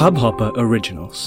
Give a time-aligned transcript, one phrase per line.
[0.00, 1.22] Hubhopper Originals.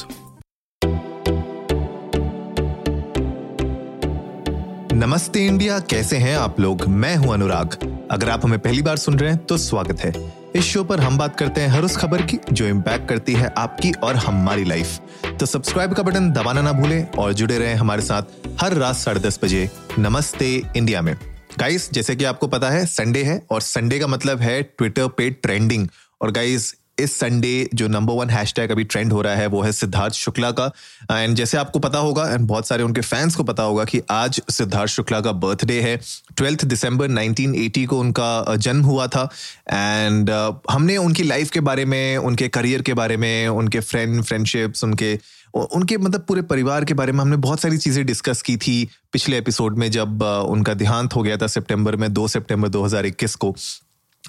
[4.93, 6.85] नमस्ते India, कैसे हैं आप लोग?
[6.87, 7.77] मैं हूँ अनुराग।
[8.11, 10.13] अगर आप हमें पहली बार सुन रहे हैं तो स्वागत है।
[10.55, 13.53] इस शो पर हम बात करते हैं हर उस खबर की, जो इम्पैक्ट करती है
[13.57, 14.99] आपकी और हमारी लाइफ
[15.39, 18.23] तो सब्सक्राइब का बटन दबाना ना भूलें और जुड़े रहें हमारे साथ
[18.61, 21.15] हर रात साढ़े दस बजे नमस्ते इंडिया में।
[21.59, 25.29] गाइस जैसे कि आपको पता है संडे है और संडे का मतलब है ट्विटर पे
[25.29, 25.87] ट्रेंडिंग
[26.21, 29.71] और गाइस इस संडे जो नंबर वन हैशटैग अभी ट्रेंड हो रहा है, वो है
[29.71, 30.71] सिद्धार्थ शुक्ला का।
[31.11, 34.41] एंड जैसे आपको पता होगा एंड बहुत सारे उनके फैंस को पता होगा कि आज
[34.49, 35.95] सिद्धार्थ शुक्ला का बर्थडे है।
[36.37, 39.29] ट्वेल्थ दिसंबर 1980 को उनका जन्म हुआ था।
[39.71, 40.29] एंड
[40.71, 45.17] हमने उनकी लाइफ के बारे में, उनके करियर के बारे में, उनके फ्रेंड फ्रेंडशिप्स उनके
[45.53, 49.37] उनके मतलब पूरे परिवार के बारे में हमने बहुत सारी चीज़ें डिस्कस की थी पिछले
[49.37, 53.55] एपिसोड में जब उनका देहांत हो गया था सितंबर में 2 सितंबर 2021 को।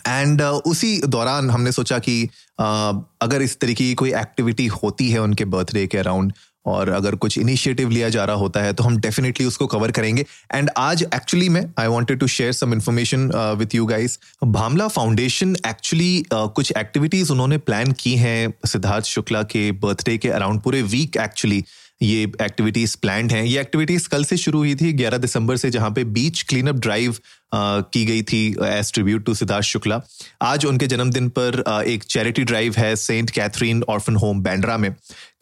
[0.08, 2.24] एंड uh, उसी दौरान हमने सोचा कि
[2.60, 6.32] uh, अगर इस तरीके की कोई एक्टिविटी होती है उनके बर्थडे के अराउंड
[6.66, 10.24] और अगर कुछ इनिशिएटिव लिया जा रहा होता है तो हम डेफिनेटली उसको कवर करेंगे।
[10.54, 15.56] एंड आज एक्चुअली में I wanted to share some information with you guys Bhamla foundation
[15.66, 21.16] actually कुछ एक्टिविटीज़ उन्होंने प्लान की हैं सिद्धार्थ शुक्ला के बर्थडे के अराउंड पूरे वीक
[21.16, 21.64] एक्चुअली
[22.04, 25.90] ये एक्टिविटीज़ प्लान हैं। ये एक्टिविटीज़ कल से शुरू हुई थी 11 दिसंबर से जहाँ
[25.90, 27.16] पे बीच क्लीन अप ड्राइव
[27.54, 30.00] की गई थी as tribute to Siddharth Shukla.
[30.42, 34.90] आज उनके जन्मदिन पर एक चैरिटी ड्राइव है Saint Catherine orphan home Bandra में।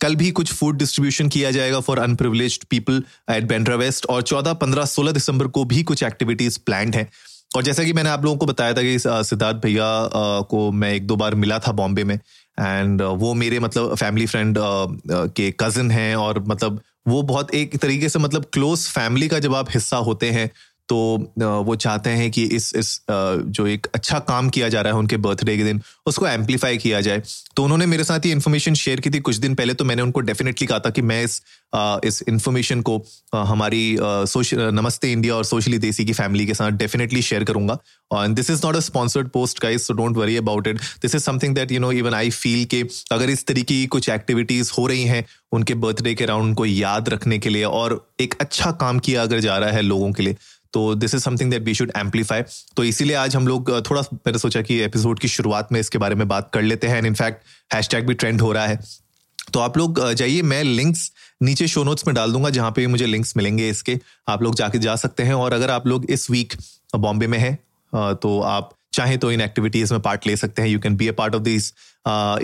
[0.00, 4.52] कल भी कुछ फ़ूड डिस्ट्रीब्यूशन किया जाएगा for unprivileged people at Bandra west और 14,
[4.54, 7.08] 15, 16 दिसंबर को भी कुछ एक्टिविटीज़ प्लान है।
[7.56, 9.86] और जैसा कि मैंने आप लोगों को बताया था कि सिद्धार्थ भैया
[10.50, 12.18] को मैं एक दो बार मिला था बॉम्बे में
[12.60, 14.58] एंड वो मेरे मतलब फैमिली फ्रेंड
[15.10, 19.54] के कजिन हैं और मतलब वो बहुत एक तरीके से मतलब क्लोज फैमिली का जब
[19.54, 20.50] आप हिस्सा होते हैं
[20.92, 24.98] तो वो चाहते हैं कि इस इस जो एक अच्छा काम किया जा रहा है
[24.98, 27.22] उनके बर्थडे के दिन, उसको एम्पलीफाई किया जाए।
[27.56, 30.20] तो उन्होंने मेरे साथ ये इन्फॉर्मेशन शेयर की थी कुछ दिन पहले तो मैंने उनको
[30.22, 31.42] डेफिनेटली कहा था कि मैं इस
[32.04, 32.96] इस इन्फॉर्मेशन को
[33.34, 37.78] हमारी सोशल नमस्ते इंडिया और सोशली देसी की फैमिली के साथ डेफिनेटली शेयर करूँगा।
[38.10, 41.22] और this is not a sponsored post guys so don't worry about it this is
[41.22, 42.82] something that you know even I feel के
[43.12, 47.08] अगर इस तरीके की कुछ एक्टिविटीज़ हो रही हैं उनके बर्थडे के राउंड को याद
[47.08, 50.36] रखने के लिए और एक अच्छा काम किया अगर जा रहा है लोगों के लिए
[50.72, 52.42] तो this is something that we should amplify
[52.76, 56.14] तो इसीलिए आज हम लोग थोड़ा मैंने सोचा कि एपिसोड की शुरुआत में इसके बारे
[56.14, 57.44] में बात कर लेते हैं। एंड इनफैक्ट
[57.74, 58.78] हैशटैग भी ट्रेंड हो रहा है।
[59.52, 61.10] तो आप लोग जाइए, मैं लिंक्स
[61.42, 64.78] नीचे शो नोट्स में डाल दूँगा, जहाँ पे मुझे लिंक्स मिलेंगे इसके। आप लोग जाके
[64.78, 66.52] जा सकते हैं। और अगर आप लोग इस वीक
[66.96, 67.58] बॉम्बे में हैं
[67.92, 71.12] तो आप चाहे तो इन एक्टिविटीज़ में पार्ट ले सकते हैं। You can be a
[71.18, 71.72] part of this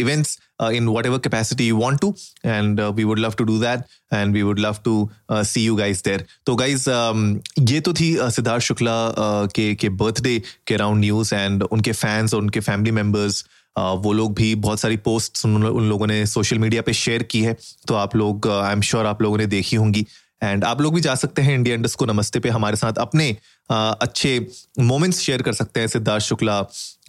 [0.01, 2.15] events in whatever capacity you want to
[2.45, 3.81] and we would love to do that
[4.15, 8.15] and we would love to see you guys there तो guys um, ये तो थी
[8.17, 12.61] uh, Siddharth Shukla uh, के के birthday के around news and उनके fans और उनके
[12.61, 16.93] फैमिली मेंबर्स uh, वो लोग भी बहुत सारी पोस्ट उन, लोगों ने सोशल मीडिया पे
[16.93, 17.57] शेयर की है।
[17.89, 20.07] तो आप लोग आई एम श्योर आप लोगों ने देखी होंगी।
[20.43, 23.37] एंड आप लोग भी जा सकते हैं इंडिया इंडस्ट को नमस्ते पे हमारे साथ अपने
[23.71, 24.39] अच्छे
[24.81, 26.61] मोमेंट्स शेयर कर सकते हैं सिद्धार्थ शुक्ला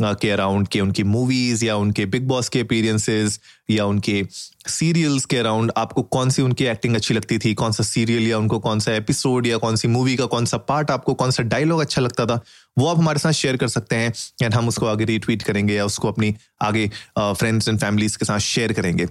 [0.01, 3.39] के अराउंड के उनकी मूवीज़ या उनके बिग बॉस के अपीरियंसेस
[3.69, 4.23] या उनके
[4.67, 8.37] सीरियल्स के अराउंड आपको कौन सी उनकी एक्टिंग अच्छी लगती थी, कौन सा सीरियल या
[8.37, 11.43] उनको कौन सा एपिसोड या कौन सी मूवी का कौन सा पार्ट आपको कौन सा
[11.45, 12.39] डायलॉग अच्छा लगता था,
[12.77, 15.85] वो आप हमारे साथ शेयर कर सकते हैं। एंड हम उसको आगे रीट्वीट करेंगे या
[15.85, 16.87] उसको अपनी आगे
[17.19, 19.07] फ्रेंड्स एंड फैमिलीज़ के साथ शेयर करेंगे।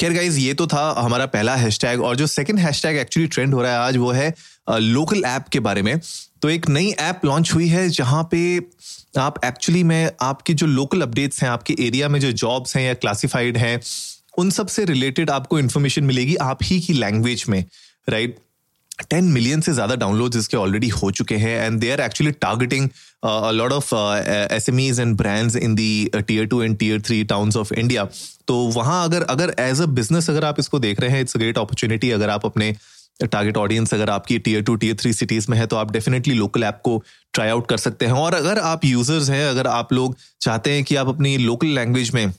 [0.00, 3.62] खैर गाइज़ ये तो था हमारा पहला हैशटैग और जो सेकंड हैशटैग एक्चुअली ट्रेंड हो
[3.62, 4.32] रहा है आज वो है
[4.70, 6.00] लोकल ऐप के बारे में।
[6.42, 8.40] तो एक नई ऐप लॉन्च हुई है जहाँ पे
[9.18, 12.94] आप एक्चुअली में, आपके जो लोकल अपडेट्स हैं, आपके एरिया में जो जॉब्स हैं या
[12.94, 13.80] क्लासिफाइड हैं,
[14.38, 17.64] उन सबसे रिलेटेड आपको इन्फॉर्मेशन मिलेगी आप ही की लैंग्वेज में
[18.08, 18.38] राइट
[19.10, 22.88] टेन मिलियन से ज़्यादा डाउनलोड इसके ऑलरेडी हो चुके हैं and they are actually targeting
[23.54, 23.94] lot of
[24.54, 28.04] S M Es and brands in the tier two and tier three towns of India
[28.48, 31.58] तो वहाँ अगर अगर एज अ बिज़नेस अगर आप इसको देख रहे हैं इट्स ग्रेट
[31.58, 32.74] अपॉर्चुनिटी अगर आप अपने
[33.22, 36.64] टारगेट ऑडियंस अगर आपकी tier two tier three cities में है तो आप डेफिनेटली लोकल
[36.64, 37.02] ऐप को
[37.34, 40.84] ट्राई आउट कर सकते हैं। और अगर आप यूज़र्स हैं, अगर आप लोग चाहते हैं
[40.84, 42.32] कि आप अपनी लोकल लैंग्वेज में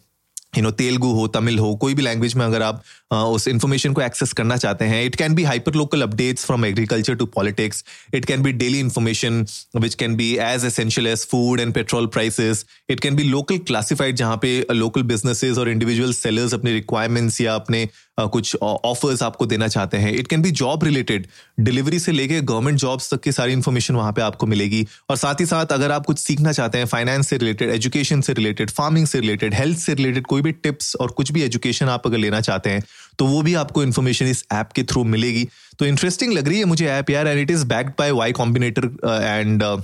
[0.58, 2.84] यू नो तेलुगु हो, तमिल हो, कोई भी लैंग्वेज में अगर आप
[3.14, 7.16] उस इन्फॉर्मेशन को एक्सेस करना चाहते हैं it can be hyper local updates from agriculture
[7.16, 7.84] to politics
[8.14, 9.46] it can be daily information
[9.78, 14.16] which can be as essential as food and petrol prices it can be local classified
[14.16, 17.88] जहाँ पे local businesses और individual sellers अपने requirements या अपने
[18.20, 21.28] कुछ offers आपको देना चाहते हैं। It can be job related
[21.60, 25.36] delivery से लेके गवर्नमेंट जॉब्स तक की सारी इन्फॉर्मेशन वहाँ पे आपको मिलेगी। और साथ
[25.40, 29.08] ही साथ अगर आप कुछ सीखना चाहते हैं फाइनेंस से रिलेटेड एजुकेशन से रिलेटेड फ़ार्मिंग
[29.08, 32.42] से रिलेटेड हेल्थ से रिलेटेड कोई भी टिप्स और कुछ भी एजुकेशन आप अगर लेना
[32.42, 32.84] चाहते हैं
[33.20, 35.48] तो वो भी आपको इन्फॉर्मेशन इस ऐप के थ्रू मिलेगी।
[35.80, 38.86] तो इंटरेस्टिंग लग रही है मुझे ऐप यार and it is backed by Y Combinator
[39.24, 39.84] and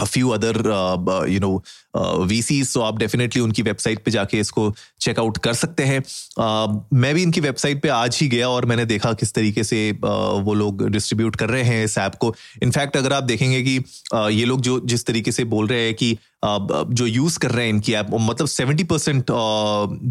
[0.00, 1.62] other uh, uh, you know
[1.96, 6.02] uh, VCs so आप डेफिनेटली उनकी वेबसाइट पे जाके इसको चेकआउट कर सकते हैं।
[6.94, 10.54] मैं भी इनकी वेबसाइट पे आज ही गया और मैंने देखा किस तरीके से वो
[10.54, 13.78] लोग डिस्ट्रीब्यूट कर रहे हैं इस ऐप को। इनफैक्ट अगर आप देखेंगे कि
[14.14, 17.72] ये लोग जो जिस तरीके से बोल रहे हैं कि जो यूज़ कर रहे हैं
[17.72, 19.26] इनकी ऐप मतलब सेवेंटी परसेंट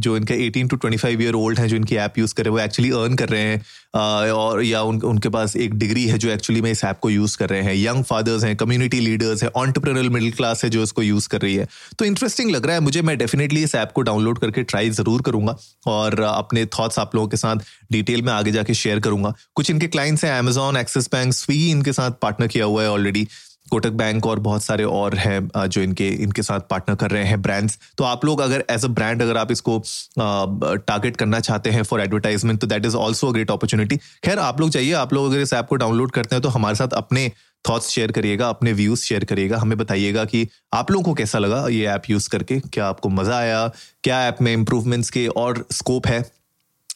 [0.02, 2.52] जो इनके eighteen to twenty five year old हैं जो इनकी ऐप यूज़ कर रहे
[2.52, 6.18] हैं वो एक्चुअली अर्न कर रहे हैं। और या उन, उनके पास एक डिग्री है
[6.18, 9.44] जो एक्चुअली में इस ऐप को यूज़ कर रहे हैं। यंग फादर्स हैं कम्युनिटी लीडर्स
[9.44, 11.68] हैं ऑन्टरप्रनल मिडिल क्लास है जो इसको यूज़ कर रही है।
[12.00, 15.22] तो इंटरेस्टिंग लग रहा है मुझे मैं डेफिनेटली इस ऐप को डाउनलोड करके ट्राई ज़रूर
[15.22, 15.56] करूँगा
[15.88, 17.56] और अपने थॉट्स आप लोगों के साथ
[17.92, 21.94] डिटेल में आगे जाके शेयर करूँगा। कुछ इनके क्लाइंट्स हैं अमेजॉन एक्सिस बैंक स्विगी इनके
[21.94, 23.28] साथ पार्टनर किया हुआ है ऑलरेडी
[23.70, 27.42] कोटक बैंक और बहुत सारे और हैं जो इनके इनके साथ पार्टनर कर रहे हैं
[27.42, 29.78] ब्रांड्स तो आप लोग अगर एज अ ब्रांड अगर आप इसको
[30.18, 34.60] टारगेट करना चाहते हैं फॉर एडवर्टाइजमेंट तो that is also a great opportunity खैर, आप
[34.62, 37.32] लोग चाहिए आप लोग अगर इस ऐप को डाउनलोड करते हैं तो हमारे साथ अपने
[37.70, 41.66] थॉट्स शेयर करिएगा अपने व्यूज़ शेयर करिएगा। हमें बताइएगा कि आप लोगों को कैसा लगा
[41.70, 42.60] ये ऐप यूज़ करके?
[42.64, 43.68] क्या आपको मज़ा आया?
[44.04, 46.20] क्या ऐप में इंप्रूवमेंट्स के और स्कोप है?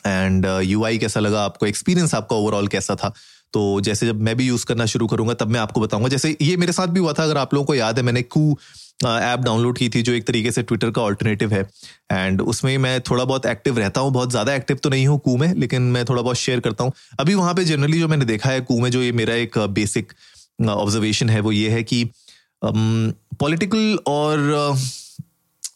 [0.08, 1.44] एंड यू uh, कैसा लगा?
[1.44, 3.14] आपको एक्सपीरियंस आपका ओवरऑल कैसा था?
[3.54, 6.58] तो जैसे जब मैं भी यूज़ करना शुरू करूँगा तब मैं आपको बताऊँगा। जैसे ये
[6.58, 8.58] मेरे साथ भी हुआ था अगर आप लोगों को याद है मैंने कू
[9.06, 11.62] ऐप डाउनलोड की थी जो एक तरीके से ट्विटर का ऑल्टरनेटिव है।
[12.12, 15.36] एंड उसमें मैं थोड़ा बहुत एक्टिव रहता हूँ। बहुत ज़्यादा एक्टिव तो नहीं हूँ कू
[15.38, 18.50] में लेकिन मैं थोड़ा बहुत शेयर करता हूँ। अभी वहाँ पे जनरली जो मैंने देखा
[18.50, 20.14] है कू में जो ये मेरा एक बेसिक
[20.62, 22.12] ऑब्जर्वेशन है वो ये है कि
[22.64, 25.06] पॉलिटिकल um, और uh,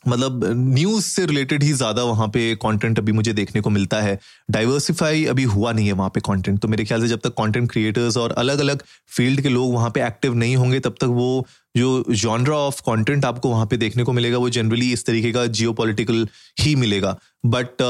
[0.07, 4.19] मतलब न्यूज़ से रिलेटेड ही ज़्यादा वहाँ पे कंटेंट अभी मुझे देखने को मिलता है।
[4.51, 7.71] डाइवर्सिफाई अभी हुआ नहीं है वहाँ पे कंटेंट तो मेरे ख्याल से जब तक कंटेंट
[7.71, 11.47] क्रिएटर्स और अलग अलग फ़ील्ड के लोग वहाँ पे एक्टिव नहीं होंगे तब तक वो
[11.77, 15.45] जो जॉनरा ऑफ़ कंटेंट आपको वहाँ पे देखने को मिलेगा वो जनरली इस तरीके का
[15.45, 15.75] जियो
[16.59, 17.81] ही मिलेगा। But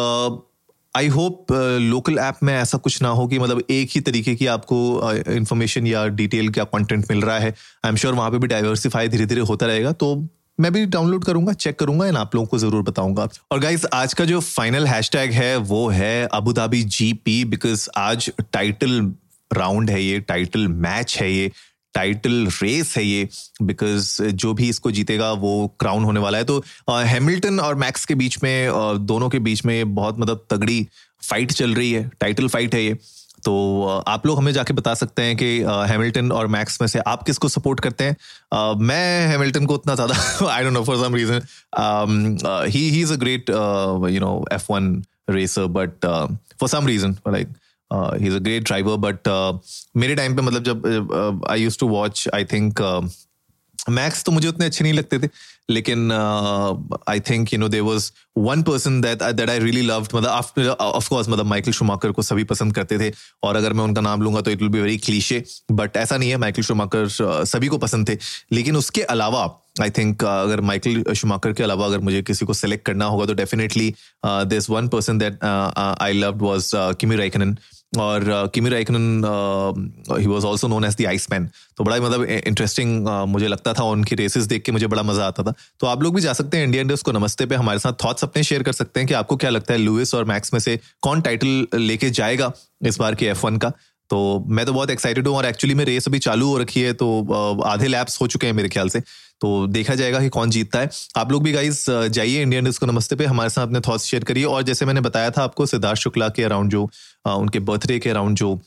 [0.95, 1.51] I hope
[1.81, 5.81] local app में ऐसा कुछ ना हो कि मतलब एक ही तरीके की आपको इन्फॉर्मेशन
[5.81, 7.50] uh, या डिटेल का कंटेंट मिल रहा है।
[7.86, 10.15] आई एम श्योर वहाँ पे भी डाइवर्सिफाई धीरे धीरे होता रहेगा तो
[10.59, 14.13] मैं भी डाउनलोड करूँगा चेक करूँगा एंड आप लोगों को ज़रूर बताऊँगा। और गाइज़ आज
[14.13, 19.01] का जो फाइनल हैशटैग है वो है अबू धाबी जीपी बिकॉज़ आज टाइटल
[19.51, 21.51] राउंड है ये टाइटल मैच है ये।
[21.94, 23.27] टाइटल रेस है ये
[23.62, 28.15] बिकॉज़ जो भी इसको जीतेगा वो क्राउन होने वाला है। तो हैमिल्टन और मैक्स के
[28.15, 28.69] बीच में
[29.06, 30.86] दोनों के बीच में बहुत मतलब तगड़ी
[31.30, 32.97] फाइट चल रही है टाइटल फाइट है ये।
[33.44, 33.53] तो
[34.07, 35.45] आप लोग हमें जाके बता सकते हैं कि
[35.89, 38.15] हैमिल्टन और मैक्स में से आप किसको सपोर्ट करते हैं?
[38.53, 43.13] Uh, मैं हैमिल्टन को उतना ज़्यादा I don't know for some reason he he is
[43.13, 44.91] a great you know F one
[45.30, 46.06] racer but
[46.59, 47.47] for some reason like
[47.94, 49.30] he is a great driver but
[49.97, 52.81] मेरे टाइम पे मतलब जब I used to watch I think
[53.89, 55.30] Max तो मुझे उतने अच्छे नहीं लगते थे
[55.69, 56.12] लेकिन
[57.09, 61.30] I think you know there was one person that that I really love मतलब ऑफकोर्स
[61.30, 63.12] मतलब माइकल शुमाकर को सभी पसंद करते थे
[63.44, 66.30] और अगर मैं उनका नाम लूँगा तो it will be very cliche but ऐसा नहीं
[66.30, 68.18] है माइकल शुमाकर uh, सभी को पसंद थे
[68.51, 69.44] लेकिन उसके अलावा
[69.81, 73.25] आई थिंक uh, अगर माइकल शुमाकर के अलावा अगर मुझे किसी को सेलेक्ट करना होगा
[73.25, 73.94] तो definitely
[74.25, 77.57] this one person that I love was Kimi Raikkonen
[77.97, 79.24] और Kimi Raikkonen
[80.12, 83.74] he was also known as the Iceman तो बड़ा ही मतलब इंटरेस्टिंग uh, मुझे लगता
[83.74, 86.33] था उनकी रेसेस देख के मुझे बड़ा मज़ा आता था। तो आप लोग भी जा
[86.33, 89.07] सकते हैं इंडियन डेस्ट को नमस्ते पे हमारे साथ थॉट्स अपने शेयर कर सकते हैं
[89.07, 92.51] कि आपको क्या लगता है लुइस और मैक्स में से कौन टाइटल लेके जाएगा
[92.86, 93.71] इस बार के एफ़ का।
[94.10, 96.94] तो मैं तो बहुत एक्साइटेड हूँ और एक्चुअली में रेस अभी चालू हो रखी है
[96.94, 99.00] तो आधे लैप्स हो चुके हैं मेरे ख्याल से।
[99.42, 103.16] तो देखा जाएगा कि कौन जीतता है। आप लोग भी गाइज़ जाइए इंडियन डिस्को नमस्ते
[103.16, 106.30] पे, हमारे साथ अपने थॉट्स शेयर करिए। और जैसे मैंने बताया था आपको, सिद्धार्थ शुक्ला
[106.30, 106.89] के अराउंड जो
[107.28, 108.60] उनके बर्थडे के अराउंड जो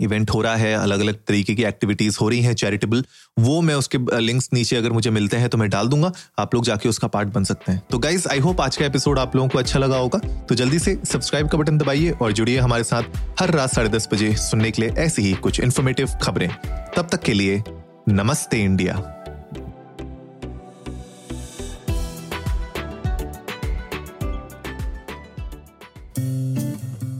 [0.00, 3.04] इवेंट हो रहा है अलग अलग तरीके की एक्टिविटीज़ हो रही हैं चैरिटेबल
[3.38, 6.64] वो मैं उसके लिंक्स नीचे अगर मुझे मिलते हैं तो मैं डाल दूँगा, आप लोग
[6.64, 9.48] जाके उसका पार्ट बन सकते हैं। तो गाइज़ आई होप आज का एपिसोड आप लोगों
[9.48, 13.02] को अच्छा लगा होगा तो जल्दी से सब्सक्राइब का बटन दबाइए और जुड़िए हमारे साथ
[13.40, 16.48] हर रात साढ़े दस बजे सुनने के लिए ऐसी ही कुछ इन्फॉर्मेटिव खबरें।
[16.96, 17.62] तब तक के लिए
[18.08, 19.19] नमस्ते इंडिया।